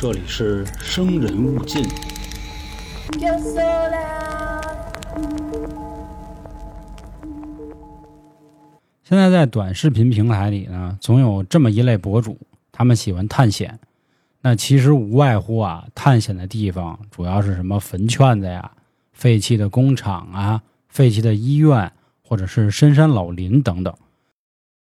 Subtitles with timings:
[0.00, 1.82] 这里是生人勿近。
[9.02, 12.38] 现在在短视频平台里呢，总有这么一类博主，
[12.70, 13.80] 他们喜欢探险。
[14.40, 18.70] 那其实无外乎啊，探险的地方主要是什么坟圈子呀、
[19.12, 21.92] 废弃的工厂啊、废弃的医院，
[22.22, 23.92] 或者是深山老林等等。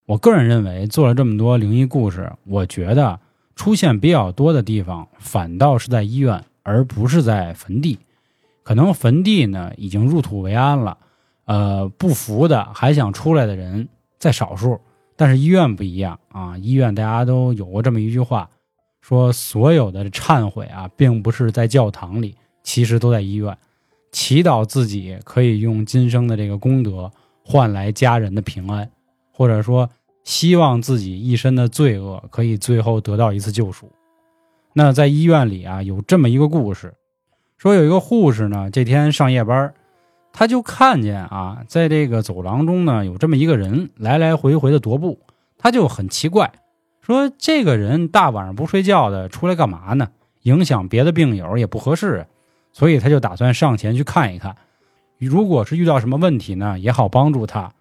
[0.04, 3.18] 我个人认为，做了这么多灵异故事，我觉得
[3.56, 7.98] 出现比较多的地方，反倒是在医院，而不是在坟地。
[8.62, 10.98] 可能坟地呢已经入土为安了，
[11.46, 14.80] 呃，不服的还想出来的人在少数，
[15.16, 16.58] 但是医院不一样啊！
[16.58, 18.50] 医院大家都有过这么一句话，
[19.00, 23.56] 说所有的忏悔啊，并不是在教堂里，其实都在医院，
[24.12, 27.10] 祈祷自己可以用今生的这个功德
[27.44, 28.90] 换来家人的平安，
[29.32, 29.88] 或者说
[30.26, 33.92] 希望自己一身的罪恶可以最后得到一次救赎。
[34.72, 36.92] 那在医院里啊，有这么一个故事，
[37.56, 39.72] 说有一个护士呢，这天上夜班。
[40.32, 45.20] 他就看见啊，在这个走廊中呢，有这么一个人来来回回的踱步，
[45.56, 46.52] 他就很奇怪，
[47.00, 50.08] 说这个人大晚上不睡觉的出来干嘛呢？
[50.42, 52.26] 影响别的病友也不合适，
[52.72, 54.56] 所以他就打算上前去看一看，
[55.18, 57.72] 如果是遇到什么问题呢，也好帮助他。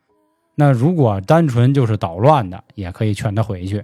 [0.55, 3.83] 那如果单纯就是捣乱的，也可以劝他回去。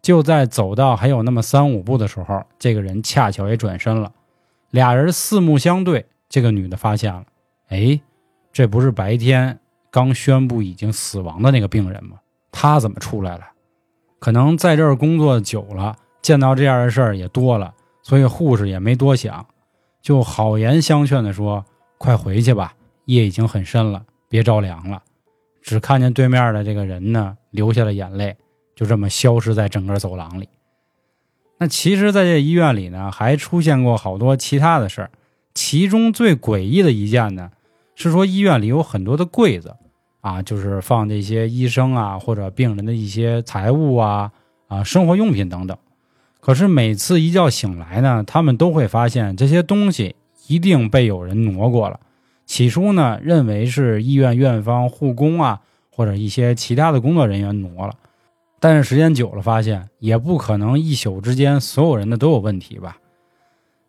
[0.00, 4.12] 就在走到还有那么三五步的时候，这个人恰巧也转身了，
[4.70, 7.24] 俩人四目相对，这个女的发现了。
[7.68, 8.00] 哎，
[8.52, 9.58] 这不是白天
[9.90, 12.18] 刚宣布已经死亡的那个病人吗？
[12.52, 13.44] 他怎么出来了？
[14.20, 19.44] 可能在这儿工作久了，见到这样的事儿也多了，所以护士也没多想，
[20.00, 21.64] 就好言相劝的说
[21.98, 22.72] ：“快回去吧，
[23.06, 25.02] 夜已经很深了，别着凉了。”
[25.68, 28.34] 只看见对面的这个人呢，流下了眼泪，
[28.74, 30.48] 就这么消失在整个走廊里。
[31.58, 35.10] 那其实，在这医院里呢，还出现过好多其他的事儿，
[35.52, 37.50] 其中最诡异的一件呢。
[37.94, 39.76] 是说医院里有很多的柜子，
[40.22, 44.32] 啊，就是放这些医生啊或者病人的一些财物啊
[44.68, 45.76] 啊生活用品等等。
[46.40, 50.16] 可是每次一觉醒来呢，他们都会发现这些东西
[50.46, 52.00] 一定被有人挪过了。
[52.46, 55.60] 起初呢，认为是医院院方、护工啊
[55.98, 57.92] 或者一些其他的工作人员挪了，
[58.60, 62.98] 但是时间久了发现，也不可能一宿之间所有人的都有问题吧。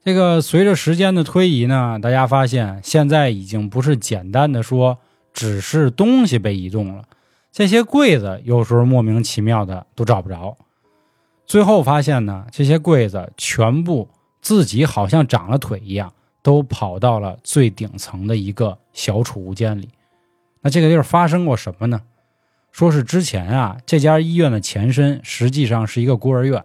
[0.03, 4.97] 这个随着时间的推移呢，大家发现现在已经不是简单的说
[5.33, 7.03] 只是东西被移动了，
[7.51, 10.57] 这些柜子有时候莫名其妙的都找不着。
[11.45, 14.09] 最后发现呢，这些柜子全部
[14.41, 19.89] 自己好像长了腿一样，都跑到了最顶层的一个小储物间里。
[20.61, 22.01] 那这个地儿发生过什么呢？
[22.71, 26.63] 说是之前啊，这家医院的前身实际上是一个孤儿院。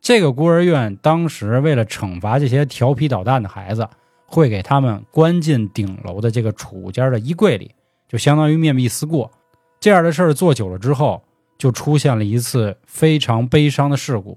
[0.00, 3.88] 这个孤儿院当时为了惩罚这些调皮捣蛋的孩子，
[4.26, 7.74] 会给他们关进顶楼的这个储物间的衣柜里，
[8.08, 9.30] 就相当于面壁思过。
[9.78, 11.22] 这样的事儿做久了之后，
[11.56, 14.36] 就出现了一次非常悲伤的事故。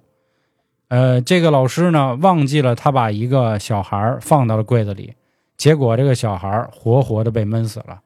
[0.87, 5.13] 呃，这个老师呢忘记了他把一个小孩放到了柜子里，
[5.57, 7.99] 结果这个小孩活活的被闷死了。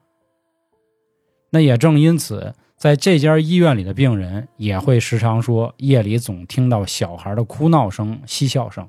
[1.50, 2.54] 那也正因此。
[2.78, 8.88] 在这家医院里的病人也会时常说，夜里总听到小孩的哭闹声、嬉笑声。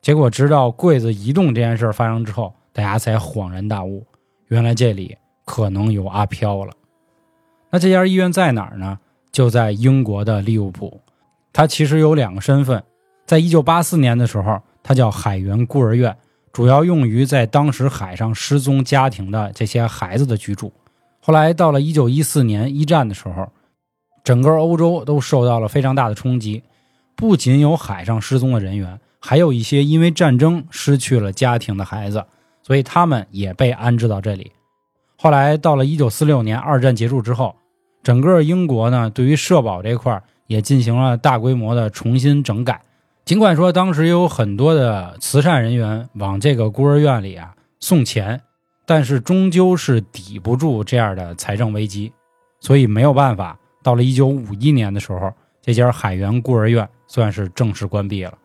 [0.00, 4.06] 结果，直到柜子移动这件事发生之后，大家才恍然大悟，
[4.48, 6.72] 原来这里可能有阿飘了。
[7.68, 8.98] 那这家医院在哪儿呢？
[9.30, 11.02] 就在英国的利物浦。
[11.52, 12.82] 它其实有两个身份，
[13.26, 16.16] 在一九八四年的时候，它叫海员孤儿院，
[16.54, 20.72] 主要用于在当时海上失踪家庭的这些孩子的居住。
[21.22, 23.52] 后来到了一九一四年一战的时候，
[24.24, 26.62] 整个欧洲都受到了非常大的冲击，
[27.14, 32.24] 不仅有海上失踪的人员，还有一些因为战争失去了家庭的孩子，
[32.62, 34.52] 所以他们也被安置到这里。
[35.16, 37.54] 后来到了一九四六年二战结束之后，
[38.02, 42.80] 整个英国呢对于社保这块也进行了大规模的重新整改。
[43.26, 48.40] 尽管说当时有很多的慈善人员往这个孤儿院里啊送钱。
[48.90, 52.12] 但是终究是抵不住这样的财政危机，
[52.58, 53.56] 所以没有办法。
[53.84, 55.32] 到了一九五一年的时候，
[55.62, 58.36] 这家海员孤儿院算是正式关闭了。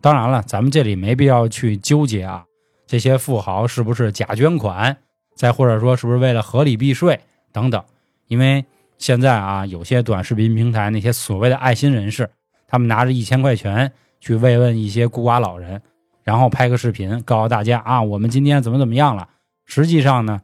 [0.00, 2.44] 当然了，咱们这里没必要去纠结啊，
[2.84, 4.96] 这些富豪是不是假捐款，
[5.36, 7.20] 再或者说是不是为了合理避税
[7.52, 7.80] 等等。
[8.26, 8.64] 因为
[8.98, 12.28] 现在啊，有些短视频平台那些所谓的爱心人士，
[12.66, 15.80] 他们拿着一千块钱去慰问一些孤寡老人，
[16.24, 19.28] 然后拍个视频告诉大家啊，我们今天怎么怎么样了。
[19.74, 20.42] 实际上呢，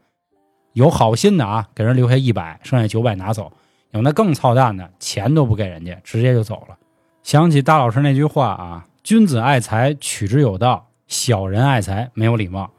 [0.73, 3.53] 有好心的啊，给人留下一百，剩下九百拿走；
[3.91, 6.79] 有那更操蛋的，钱都不给人家，直接就走了。
[7.23, 12.71] 想起大老师那句话啊，君子爱财，取之有道；小人爱财，没有礼貌。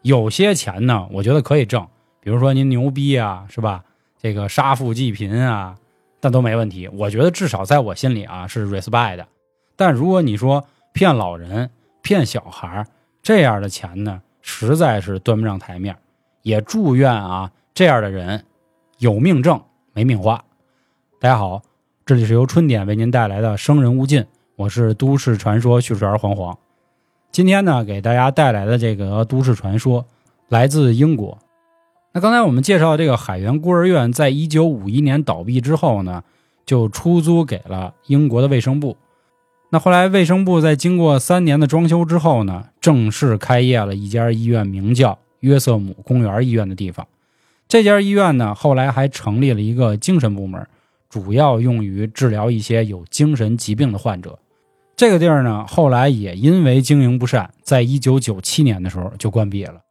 [0.00, 1.86] 有些钱呢，我觉得可以挣，
[2.20, 3.84] 比如说您牛逼啊，是吧？
[4.18, 5.76] 这个杀富济贫啊，
[6.20, 6.88] 但都没问题。
[6.88, 9.28] 我觉得至少在我心里啊是 respect 的。
[9.76, 10.64] 但如果你说
[10.94, 11.68] 骗老人、
[12.00, 12.86] 骗小孩
[13.22, 15.96] 这样的钱呢，实在是端不上台面。
[16.42, 18.44] 也祝愿啊这样的人
[18.98, 19.60] 有命挣，
[19.92, 20.42] 没命花。
[21.20, 21.60] 大家好，
[22.06, 24.22] 这里是由春点为您带来的《生人勿近》，
[24.56, 26.56] 我是都市传说叙述员黄黄。
[27.30, 30.06] 今天呢，给大家带来的这个都市传说
[30.48, 31.36] 来自英国。
[32.12, 36.24] 那刚才我们介绍这个海员孤儿院，在一九五一年倒闭之后呢，
[36.64, 38.96] 就出租给了英国的卫生部。
[39.70, 47.06] 那后来卫生部在经过三年的装修之后呢，正式开业了一家医院，名叫约瑟姆公园医院的地方。
[47.68, 50.66] 这家医院呢，后来还成立了一个精神部门，
[51.10, 54.38] 主要用于治疗一些有精神疾病的患者。
[54.96, 59.82] 这个地儿呢，后来也因为经营不善，在一九九七年的时候就关闭了。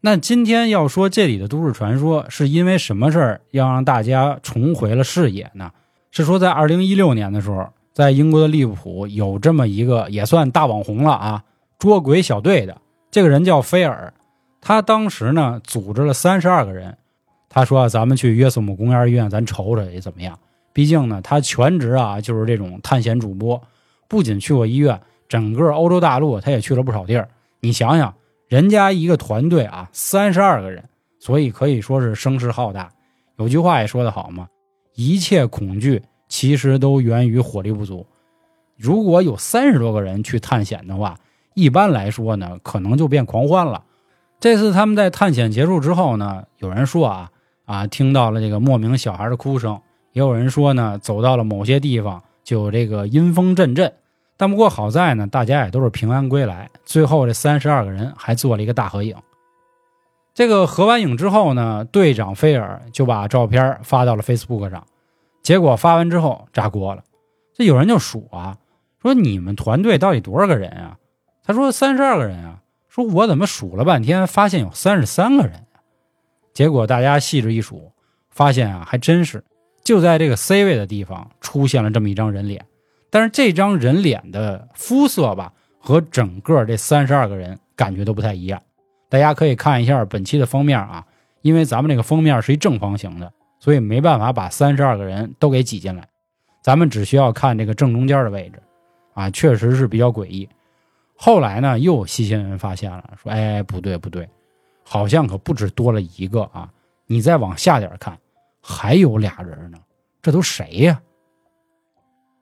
[0.00, 5.70] 那今天要说这里的都市传说，是因为什么事儿要让大家重回了视野呢？
[6.10, 7.68] 是说在二零一六年的时候，
[7.98, 11.42] 在英国的利物浦有这么一个也算大网红了啊，
[11.80, 12.80] 捉鬼小队的
[13.10, 14.14] 这个人叫菲尔，
[14.60, 16.96] 他当时呢组织了三十二个人，
[17.48, 20.38] 他说啊咱们去约瑟姆公园医院，咱瞅瞅也怎么样？
[20.72, 23.60] 毕竟呢，他全职啊就是这种探险主播。
[24.06, 27.28] 不仅去过医院，整个欧洲大陆他也去了不少地儿。
[27.58, 28.14] 你想想，
[28.46, 30.84] 人家一个团队啊，三十二个人，
[31.18, 32.88] 所以可以说是声势浩大。
[33.38, 34.46] 有句话也说得好嘛，
[34.94, 38.06] 一切恐惧其实都源于火力不足。
[38.76, 41.16] 如果有三十多个人去探险的话，
[41.54, 43.82] 一般来说呢，可能就变狂欢了。
[44.38, 47.30] 这次他们在探险结束之后呢，有人说啊
[47.64, 49.80] 啊，听到了这个莫名小孩的哭声，
[50.12, 52.22] 也有人说呢，走到了某些地方。
[52.44, 53.92] 就这个阴风阵阵，
[54.38, 56.70] 但不过好在呢，大家也都是平安归来。
[56.86, 59.14] 最后这三十二个人还做了一个大合影。
[60.32, 64.86] 这个合完影之后呢，队长菲尔就把照片发到了 Facebook 上。
[65.48, 67.02] 结果发完之后炸锅了，
[67.54, 68.58] 这有人就数啊，
[69.00, 70.98] 说你们团队到底多少个人啊？
[71.42, 72.60] 他说三十二个人啊。
[72.90, 75.64] 说我怎么数了半天，发现有三十三个人？
[76.52, 77.92] 结果大家细致一数，
[78.28, 79.42] 发现啊，还真是。
[79.82, 82.66] 就在这个 C 位的地方出现了这么一张人脸，
[83.08, 88.60] 但是这张人脸的肤色吧，和整个这三十二个人感觉都不太一样。
[89.08, 91.06] 大家可以看一下本期的封面啊，
[91.40, 96.08] 因为咱们这个封面是一正方形的，所以没办法把三十二个人都给挤进来。
[96.60, 98.62] 咱们只需要看这个正中间的位置，
[99.14, 100.48] 啊，确实是比较诡异。
[101.16, 104.28] 后来呢，又有细心人发现了，说：“哎，不对不对，
[104.84, 106.68] 好像可不止多了一个啊！
[107.06, 108.16] 你再往下点看。”
[108.60, 109.78] 还有俩人呢，
[110.20, 111.00] 这都谁呀？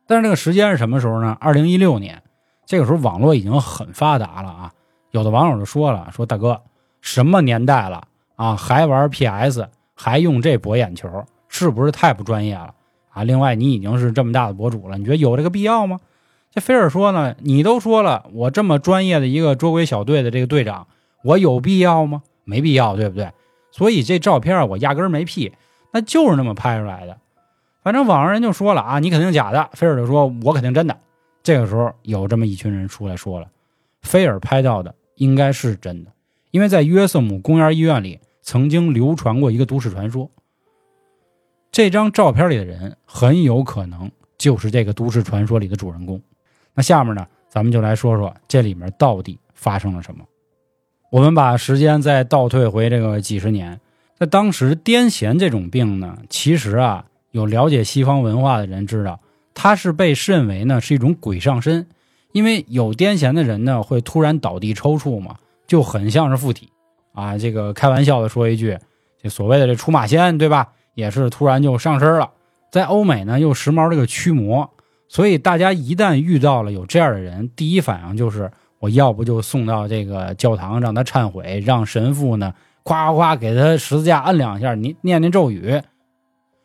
[0.08, 1.36] 但是这个时间是什么时候呢？
[1.40, 2.20] 二零一六年，
[2.64, 4.72] 这个时候网络已经很发达了啊。
[5.12, 6.60] 有的网友就说了：“说大哥，
[7.00, 11.08] 什么年代了啊，还玩 PS，还用这博眼球，
[11.48, 12.72] 是不是太不专业了
[13.10, 15.98] 啊？”另外，你已经是这么大的博主了，你觉得有这个必要吗？
[16.52, 20.86] 这菲尔说呢：“你都说了，我这么专业的一个捉鬼小队的这个队长，
[21.24, 22.22] 我有必要吗？
[22.44, 23.32] 没必要，对不对？
[23.72, 25.52] 所以这照片我压根儿没 P。”
[25.92, 27.16] 那就是那么拍出来的，
[27.82, 29.70] 反正网上人就说了啊，你肯定假的。
[29.72, 30.94] 菲尔就说，我肯定真的。
[31.42, 33.46] 这个时候有这么一群人出来说了，
[34.02, 36.10] 菲尔拍到的应该是真的，
[36.50, 40.30] 因为在约瑟姆公园医院里曾经流传过一个都市传说，
[41.72, 46.22] 这张照片里的人很有可能就是这个都市传说里的主人公。
[46.72, 50.24] 那下面呢，咱们就来说说这里面到底发生了什么。
[51.10, 53.80] 我们把时间再倒退回这个几十年。
[54.14, 59.18] 在当时，癫痫这种病呢，其实啊，有了解西方文化的人知道，
[59.54, 61.88] 它是被认为呢是一种鬼上身，
[62.30, 65.36] 因为有癫痫的人呢会突然倒地抽搐嘛，
[65.66, 66.70] 就很像是附体
[67.16, 67.36] 啊。
[67.36, 68.78] 这个开玩笑的说一句，
[69.20, 70.68] 这所谓的这出马仙，对吧？
[70.94, 72.30] 也是突然就上身了。
[72.70, 74.70] 在欧美呢，又时髦这个驱魔，
[75.08, 82.54] 所以大家一旦遇到了有这样的人，第一反应就是我要不就送到这个教堂让他忏悔，让神父呢。
[82.82, 85.82] 夸夸给他十字架摁两下，你念念咒语。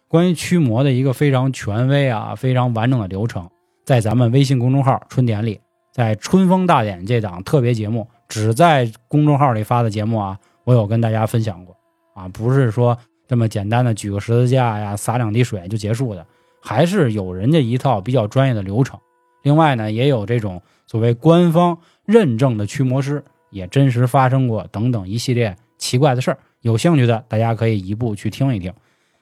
[0.08, 3.50] 关于驱魔的一个非常权威啊、非常完整的流程，
[3.84, 5.60] 在咱们微信公众号“春典”里，
[5.91, 11.75] 在春风大典这档特别节目，只在公众号里发的节目啊，我有跟大家分享过
[12.13, 12.97] 啊，不是说
[13.27, 16.25] 这么简单的举个十字架呀、洒两滴水就结束的，
[16.61, 18.97] 还是有人家一套比较专业的流程。
[19.43, 25.57] 另外呢，也有这种所谓官方认证的驱魔师，也真实发生过等等一系列。
[25.77, 28.73] 奇怪的事儿，有兴趣的大家可以一步去听一听。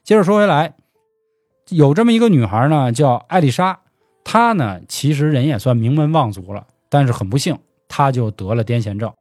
[0.03, 0.75] 接着说回来，
[1.69, 3.79] 有这么一个女孩呢，叫艾丽莎。
[4.23, 7.57] 她呢，其实人也算名门望族了，但是很不幸，
[7.89, 9.11] 他就得了癫痫症。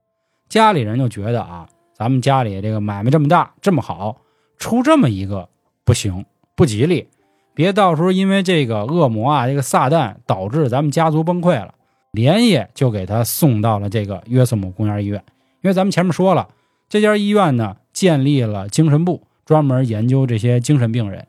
[0.48, 4.18] 家里人就觉得啊，咱们家里这个买卖这么大这么好，
[4.58, 5.48] 出这么一个
[5.84, 7.08] 不行不吉利，
[7.54, 11.74] 别到时候因为这个恶魔啊，这个撒旦导致咱们家族崩溃了。
[12.12, 15.22] 连夜就给他送到了这个约瑟姆公园医院，
[15.60, 16.48] 因为咱们前面说了，
[16.88, 21.26] 这家医院呢建立了精神部，专门研究这些精神病人。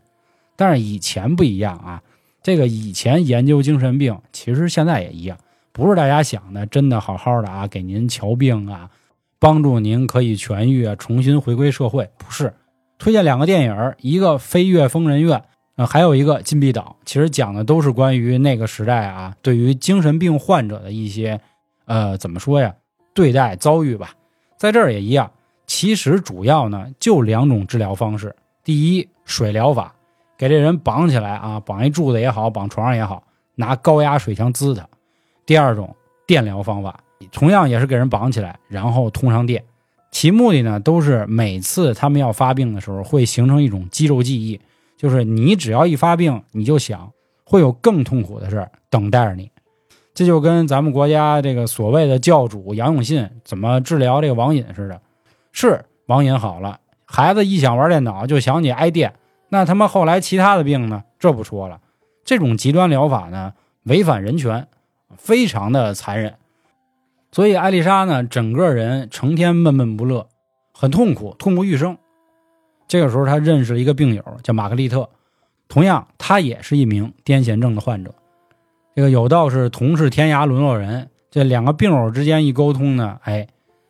[0.55, 2.01] 但是以前不一样啊，
[2.41, 5.38] 这个以前研究精神病，其实现在也一样，
[5.80, 8.90] 不是大家想的真的好好的啊，给您瞧病啊，
[9.40, 12.10] 帮助您可以痊愈啊，重新回归社会。
[12.18, 12.54] 不是，
[12.98, 15.40] 推荐两个电影，一个《飞越疯人院》。
[15.78, 21.40] 呃，还有一个禁闭岛，其实讲的都是关于那个时代啊，对于精神病患者的一些，
[21.86, 22.76] 呃，怎么说呀，
[23.14, 24.12] 对待遭遇吧。
[24.58, 25.32] 在这儿也一样，
[25.66, 28.36] 其实主要呢就两种治疗方式。
[28.66, 29.96] 第一，水疗法，
[30.38, 33.24] 给这人绑起来啊，绑一柱子也好，绑床上也好，
[33.56, 34.86] 拿高压水枪滋他。
[35.50, 35.96] 第二种，
[36.27, 37.00] 电疗方法，
[37.32, 39.63] 同样也是给人绑起来，然后通上电，
[40.12, 44.62] 其目的呢都是每次他们要发病的时候，会形成一种肌肉记忆。
[44.96, 47.12] 就是你只要一发病，你就想
[47.44, 49.50] 会有更痛苦的事等待着你，
[50.13, 55.01] 这就跟咱们国家这个所谓的教主杨永信怎么治疗这个网瘾似的，
[55.51, 59.15] 是网瘾好了，孩子一想玩电脑就想起挨电，
[59.48, 61.03] 那他妈后来其他的病呢？
[61.18, 61.82] 这不说了，
[62.24, 64.68] 这种极端疗法呢违反人权，
[65.18, 66.36] 非常的残忍，
[67.32, 70.28] 所以艾丽莎呢整个人成天闷闷不乐，
[70.74, 71.98] 很痛苦，痛不欲生。
[72.88, 75.10] 这个时候，她认识了一个病友，叫玛格丽特，
[75.68, 78.13] 同样，他也是一名癫痫症的患者。
[78.96, 83.48] 这个有道是同是天涯沦落人，这两个病友之间一沟通呢，哎，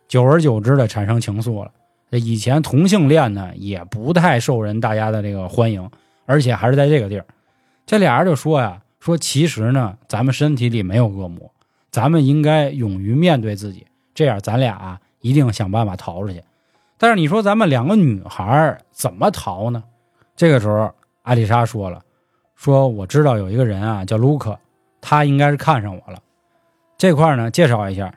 [0.07, 1.71] 久而久之的产生情愫了。
[2.11, 5.89] 以前同性恋呢，也不太受人大家的这个欢迎，
[6.25, 7.25] 而且还是在这个地儿。
[7.85, 11.51] 这俩人就说呀，说其实呢，咱们身体里没有恶魔，
[11.89, 16.43] 咱们应该勇于面对自己，这样咱俩，一定想办法逃出去。
[16.97, 19.83] 但是你说咱们两个女孩怎么逃呢？
[20.35, 22.01] 这个时候，艾丽莎说了
[22.55, 24.57] ：“说我知道有一个人啊，叫卢克，
[24.99, 26.19] 他应该是看上我了。”
[26.97, 28.13] 这块呢，介绍一下，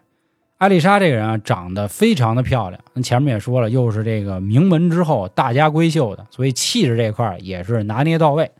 [0.58, 2.80] 艾丽莎这个人啊，长得非常的漂亮。
[3.02, 8.50] 前面也说了，又是这个名门之后，大家闺秀的，所以气质这块也是拿捏到位。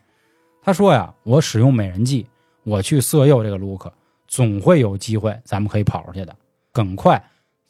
[0.63, 2.27] 他说呀：“我使用美人计，
[2.63, 3.93] 我去色诱这个卢克，
[4.29, 6.35] 总会有机会，咱们可以跑出去的。
[6.73, 7.23] 很快，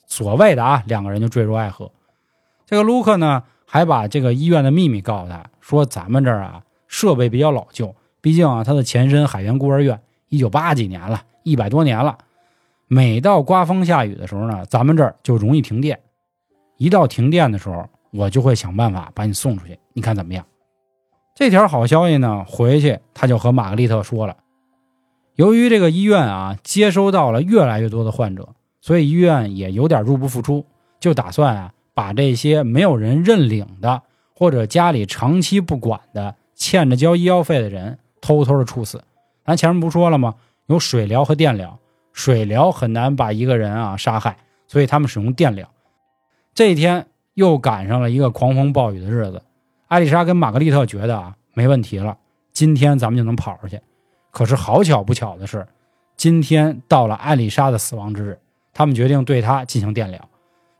[0.06, 1.90] 所谓的啊，两个人就坠入爱河。”
[2.66, 12.18] 这个卢克呢，还把这个医院的秘密告诉他，说咱们这儿啊设备比较老旧，毕竟啊它的前身海员孤儿院一九八几年了，一百多年了。
[12.88, 15.98] 每到刮风下雨的时候呢，咱们这儿就容易停电。
[16.76, 20.44] 一到停电的时候，我就会想办法把你送出去，你看怎么样？
[21.34, 24.36] 这条好消息呢，回去他就和玛格丽特说了。
[25.34, 30.64] 由于这个医院啊接收到了越来越多的患者，所以医院也有点入不敷出，
[31.00, 31.72] 就打算啊。
[31.94, 34.00] 把这些没有人认领的，
[34.34, 39.04] 或者家里长期不管的、欠着交医药费的人，偷偷的处死。
[39.44, 40.36] 咱前面不说了吗？
[40.68, 41.78] 有水疗和电疗。
[42.14, 45.68] 水疗很难把一个人啊杀害，所以他们使用电疗。
[46.54, 49.42] 这一天又赶上了一个狂风暴雨的日子。
[49.92, 52.16] 艾丽莎跟玛格丽特觉得啊没问题了，
[52.50, 53.78] 今天咱们就能跑出去。
[54.30, 55.68] 可是好巧不巧的是，
[56.16, 58.38] 今天到了艾丽莎的死亡之日，
[58.72, 60.18] 他们决定对她进行电疗。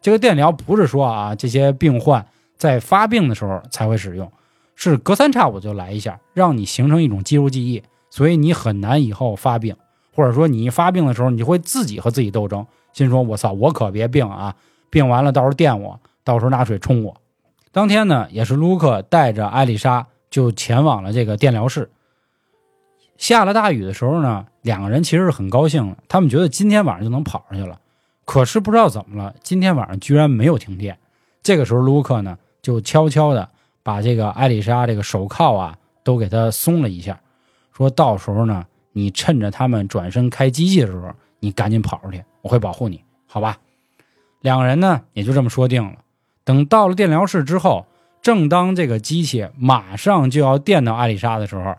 [0.00, 2.24] 这个电疗不是说啊，这些病患
[2.56, 4.32] 在发病的时候才会使用，
[4.76, 9.76] 是隔三差五就来一下，让你形成一种肌肉记忆，所以你很难以后发病，
[10.16, 14.56] 或者说你一发病的时候，你就会自己和自己斗争，心说我操，我可别病啊，
[14.88, 17.14] 病完了到时候电我，到时候拿水冲我。
[17.72, 21.90] 当天呢，也是卢克带着艾丽莎就前往了这个电疗室。
[23.16, 27.80] 下了大雨的时候呢，两个人其实是很高兴的，他们觉得今天晚上就能跑上去了。
[28.26, 30.98] 可是不知道怎么了，今天晚上居然没有停电。
[31.42, 33.48] 这个时候，卢克呢就悄悄的
[33.82, 37.18] 把这个艾丽莎这个手铐啊都给她松了一下，
[37.72, 41.10] 说到时候呢，你趁着他们转身开机器的时候，
[41.40, 43.56] 你赶紧跑出去，我会保护你，好吧？
[44.40, 45.96] 两个人呢也就这么说定了。
[46.44, 47.86] 等到了电疗室之后，
[48.20, 51.76] 正当这个机器马上就要电到艾丽莎的时候，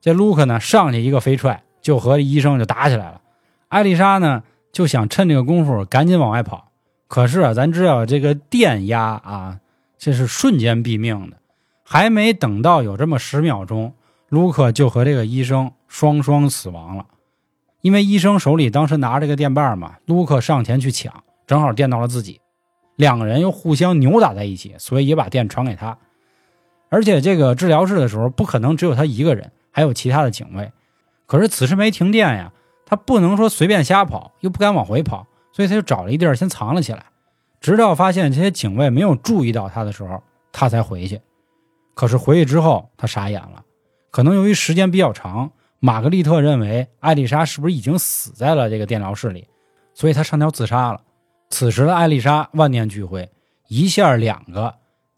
[0.00, 3.20] 这卢克呢上去一个飞踹，就和医生就打起来了。
[3.68, 4.42] 艾丽莎呢？
[4.72, 6.68] 就想趁这个功夫赶紧往外跑，
[7.08, 9.60] 可是啊，咱知道这个电压啊，
[9.96, 11.38] 这是瞬间毙命的。
[11.82, 13.94] 还没等到有这么十秒钟，
[14.28, 17.06] 卢克就和这个医生双双死亡了。
[17.80, 22.42] 因为医生手里当时拿着个电棒嘛，卢克上前去抢，正好电到了自己，
[22.96, 25.96] 两个人又互相扭打在一起，所以也把电传给他。
[26.88, 30.72] 而且这个治疗室的时候不可能只有他一个人，还有其他的警卫。
[31.26, 32.52] 可是此时没停电呀。
[32.88, 37.06] 他不能说随便瞎跑，又不敢往回跑，所以他就找了一地儿先藏了起来，
[37.60, 40.22] 直到发现这些警卫没有注意到他的时候，
[40.52, 41.20] 他才回去。
[41.94, 43.64] 可是回去之后，他傻眼了，
[44.12, 45.50] 可能由于时间比较长，
[45.80, 49.48] 玛格丽特认为艾丽莎是不是已经死在了这个电疗室里，
[49.92, 51.00] 所以他上吊自杀了。
[51.48, 53.30] 此时的艾丽莎万念俱灰，
[53.68, 54.74] 一下两个，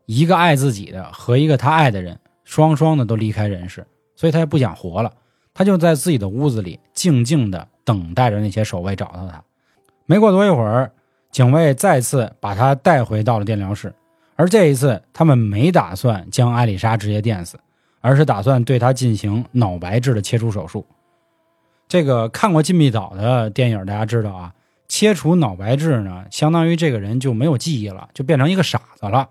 [0.06, 5.12] 一个爱自己的和一个她爱的人，双双的都离开人世，所以她也不想活了。
[5.54, 9.42] 她就在自己的屋子里静静的等待着那些守卫找到她。
[10.06, 10.92] 没过多一会儿，
[11.30, 13.92] 警卫再次把她带回到了电疗室，
[14.36, 17.58] 而这一次他们没打算将艾丽莎直接电死，
[18.00, 20.86] 而是打算对她进行脑白质的切除手术。
[21.88, 24.52] 这个看过《禁闭岛》的电影，大家知道啊。
[24.88, 29.28] 切除脑白质呢，相当于这个人就没有记忆了，就变成一个傻子了。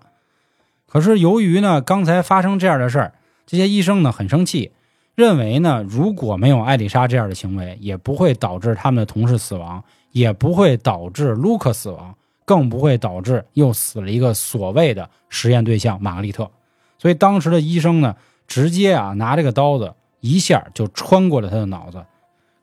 [0.86, 3.12] 可是由于呢，刚才发生这样的事儿，
[3.44, 4.70] 这些医生呢很生气，
[5.14, 16.50] 认为呢，如果没有艾丽莎这样的行为，也不会导致他们的同事死亡，也不会导致卢克死亡，更不会导致又死了一个所谓的实验对象玛格丽特。
[16.98, 22.06] 所以当时的医生呢，直接啊拿这个刀子一下就穿过了他的脑子。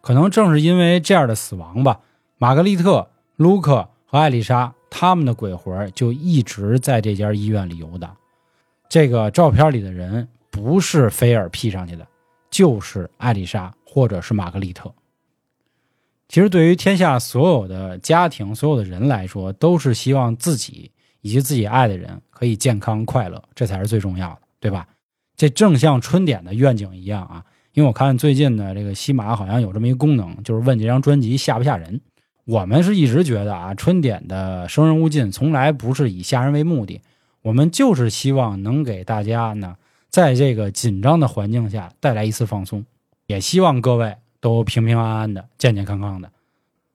[0.02, 2.00] 可能正是因为这样的死亡吧。
[2.38, 8.16] 玛格丽特、卢克和艾丽莎，他们的鬼魂就一直在这家医院里游荡。
[8.90, 12.06] 这个照片里的人不是菲尔 P 上去的，
[12.52, 14.94] 就是艾丽莎或者是玛格丽特。
[16.28, 24.88] 其实，对于天下所有的家庭、所有的人来说，都是希望自己以及自己爱的人可以健康快乐，这才是最重要的，对吧？
[25.38, 27.46] 这正像春点的愿景一样啊！
[27.74, 32.02] 因为我看最近的这个西马好像有这么一个功能，就是问这张专辑吓不吓人。
[32.46, 37.02] 我们是一直觉得啊，春点的生人勿近从来不是以吓人为目的，
[37.42, 39.76] 我们就是希望能给大家呢，
[40.10, 42.86] 在这个紧张的环境下带来一次放松，
[43.26, 46.30] 也希望各位都平平安安的、健健康康的。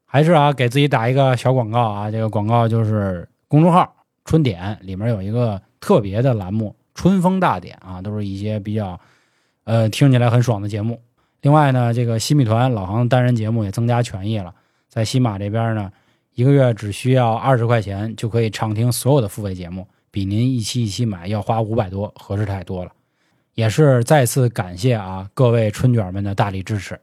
[0.07, 3.93] 还是啊，给自己打一个小广告啊，这个广告就是公众号
[4.25, 9.01] “春点”里面有一个特别的栏目“春风大典”啊，都是一些比较
[9.65, 11.01] 呃听起来很爽的节目。
[11.43, 14.55] 另外呢，这个西米团老航单人节目也增加权益了。
[14.91, 15.91] 在西马这边呢，
[16.35, 22.91] 一个月只需要二十块钱就可以畅听所有的付费节目，比您一期一期买要花五百多，合适太多了。
[23.55, 26.99] 也是再次感谢啊各位春卷们的大力支持。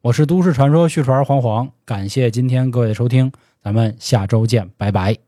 [0.00, 5.25] 我是都市传说续传黄黄，感谢今天各位的收听，咱们下周见，拜拜。